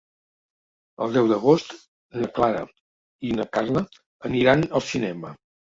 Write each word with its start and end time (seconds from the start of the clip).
El 1.05 1.13
deu 1.17 1.29
d'agost 1.33 1.75
na 2.23 2.31
Clara 2.39 2.65
i 3.31 3.39
na 3.43 3.49
Carla 3.55 3.89
aniran 4.33 4.69
al 4.81 4.89
cinema. 4.93 5.39